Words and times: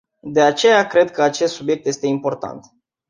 De 0.23 0.41
aceea, 0.41 0.87
cred 0.87 1.11
că 1.11 1.21
acest 1.21 1.53
subiect 1.53 1.85
este 1.85 2.07
important. 2.07 2.65